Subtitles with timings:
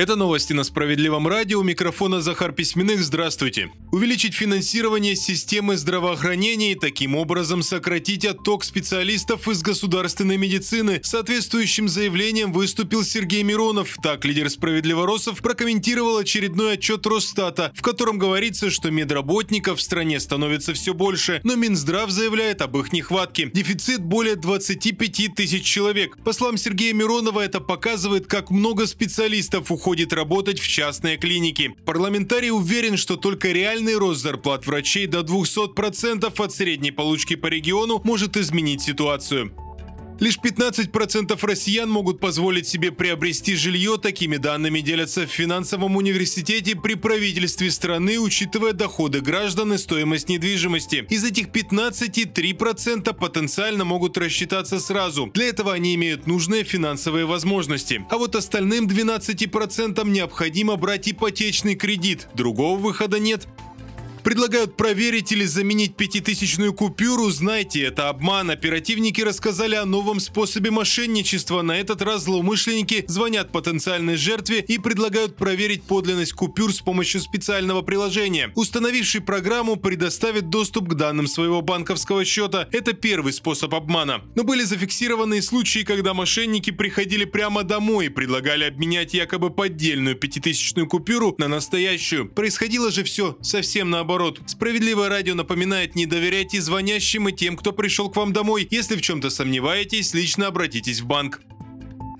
[0.00, 1.60] Это новости на Справедливом радио.
[1.60, 3.04] У микрофона Захар Письменных.
[3.04, 3.70] Здравствуйте.
[3.92, 11.02] Увеличить финансирование системы здравоохранения и таким образом сократить отток специалистов из государственной медицины.
[11.02, 13.98] Соответствующим заявлением выступил Сергей Миронов.
[14.02, 20.72] Так лидер Справедливоросов прокомментировал очередной отчет Росстата, в котором говорится, что медработников в стране становится
[20.72, 23.50] все больше, но Минздрав заявляет об их нехватке.
[23.52, 26.16] Дефицит более 25 тысяч человек.
[26.24, 31.74] По словам Сергея Миронова, это показывает, как много специалистов уходит уходит работать в частные клиники.
[31.84, 38.00] Парламентарий уверен, что только реальный рост зарплат врачей до 200% от средней получки по региону
[38.04, 39.52] может изменить ситуацию.
[40.20, 43.96] Лишь 15% россиян могут позволить себе приобрести жилье.
[43.96, 51.06] Такими данными делятся в финансовом университете при правительстве страны, учитывая доходы граждан и стоимость недвижимости.
[51.08, 55.30] Из этих 15 3% потенциально могут рассчитаться сразу.
[55.32, 58.04] Для этого они имеют нужные финансовые возможности.
[58.10, 62.28] А вот остальным 12% необходимо брать ипотечный кредит.
[62.34, 63.48] Другого выхода нет.
[64.22, 67.30] Предлагают проверить или заменить пятитысячную купюру.
[67.30, 68.50] Знаете, это обман.
[68.50, 71.62] Оперативники рассказали о новом способе мошенничества.
[71.62, 77.80] На этот раз злоумышленники звонят потенциальной жертве и предлагают проверить подлинность купюр с помощью специального
[77.80, 78.52] приложения.
[78.54, 82.68] Установивший программу предоставит доступ к данным своего банковского счета.
[82.72, 84.22] Это первый способ обмана.
[84.36, 90.86] Но были зафиксированы случаи, когда мошенники приходили прямо домой и предлагали обменять якобы поддельную пятитысячную
[90.86, 92.28] купюру на настоящую.
[92.28, 94.40] Происходило же все совсем наоборот наоборот.
[94.46, 98.66] Справедливое радио напоминает не доверяйте звонящим и тем, кто пришел к вам домой.
[98.68, 101.40] Если в чем-то сомневаетесь, лично обратитесь в банк.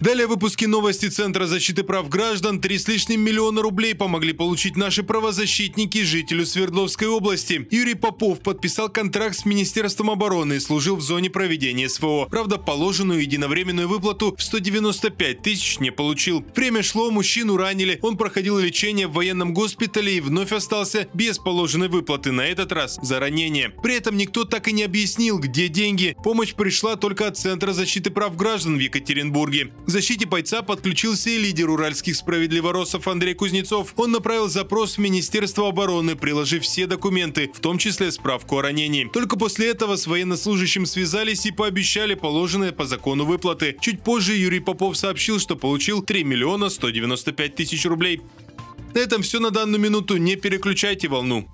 [0.00, 2.60] Далее выпуски новости Центра защиты прав граждан.
[2.60, 7.66] Три с лишним миллиона рублей помогли получить наши правозащитники жителю Свердловской области.
[7.72, 12.26] Юрий Попов подписал контракт с Министерством обороны и служил в зоне проведения СВО.
[12.30, 16.44] Правда, положенную единовременную выплату в 195 тысяч не получил.
[16.54, 21.88] Время шло, мужчину ранили, он проходил лечение в военном госпитале и вновь остался без положенной
[21.88, 23.70] выплаты, на этот раз за ранение.
[23.82, 26.16] При этом никто так и не объяснил, где деньги.
[26.22, 29.72] Помощь пришла только от Центра защиты прав граждан в Екатеринбурге.
[29.88, 33.94] К защите бойца подключился и лидер уральских справедливоросов Андрей Кузнецов.
[33.96, 39.08] Он направил запрос в Министерство обороны, приложив все документы, в том числе справку о ранении.
[39.10, 43.78] Только после этого с военнослужащим связались и пообещали положенные по закону выплаты.
[43.80, 48.20] Чуть позже Юрий Попов сообщил, что получил 3 миллиона 195 тысяч рублей.
[48.92, 50.18] На этом все на данную минуту.
[50.18, 51.48] Не переключайте волну.